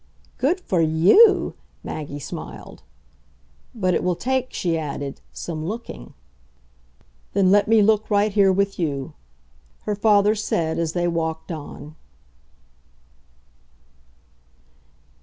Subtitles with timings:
[0.39, 1.53] "Good for YOU!"
[1.83, 2.81] Maggie smiled.
[3.75, 6.15] "But it will take," she added, "some looking."
[7.33, 9.13] "Then let me look right here with you,"
[9.81, 11.95] her father said as they walked on.